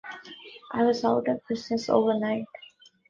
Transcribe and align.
I 0.71 0.81
was 0.83 1.03
out 1.05 1.27
of 1.27 1.45
business 1.47 1.87
overnight. 1.87 2.47